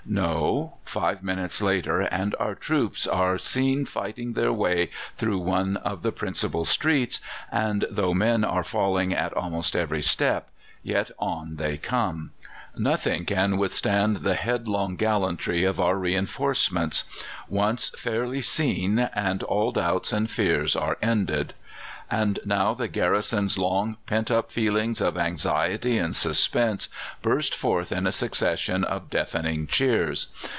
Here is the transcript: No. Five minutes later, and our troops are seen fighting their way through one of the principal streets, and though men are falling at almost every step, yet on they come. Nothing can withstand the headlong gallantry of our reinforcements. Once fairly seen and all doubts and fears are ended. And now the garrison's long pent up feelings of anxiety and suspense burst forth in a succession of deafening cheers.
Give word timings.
No. 0.03 0.77
Five 0.83 1.23
minutes 1.23 1.61
later, 1.61 2.01
and 2.01 2.35
our 2.37 2.55
troops 2.55 3.07
are 3.07 3.37
seen 3.37 3.85
fighting 3.85 4.33
their 4.33 4.51
way 4.51 4.89
through 5.17 5.37
one 5.39 5.77
of 5.77 6.01
the 6.01 6.11
principal 6.11 6.65
streets, 6.65 7.21
and 7.49 7.85
though 7.89 8.13
men 8.13 8.43
are 8.43 8.63
falling 8.63 9.13
at 9.13 9.31
almost 9.33 9.73
every 9.73 10.01
step, 10.01 10.49
yet 10.83 11.11
on 11.17 11.55
they 11.55 11.77
come. 11.77 12.31
Nothing 12.75 13.23
can 13.23 13.57
withstand 13.57 14.17
the 14.17 14.35
headlong 14.35 14.97
gallantry 14.97 15.63
of 15.63 15.79
our 15.79 15.95
reinforcements. 15.97 17.03
Once 17.47 17.89
fairly 17.89 18.41
seen 18.41 18.99
and 18.99 19.43
all 19.43 19.71
doubts 19.71 20.11
and 20.11 20.29
fears 20.29 20.75
are 20.75 20.97
ended. 21.01 21.53
And 22.13 22.39
now 22.43 22.73
the 22.73 22.89
garrison's 22.89 23.57
long 23.57 23.95
pent 24.05 24.29
up 24.29 24.51
feelings 24.51 24.99
of 24.99 25.17
anxiety 25.17 25.97
and 25.97 26.13
suspense 26.13 26.89
burst 27.21 27.55
forth 27.55 27.93
in 27.93 28.05
a 28.05 28.11
succession 28.11 28.83
of 28.83 29.09
deafening 29.09 29.65
cheers. 29.65 30.27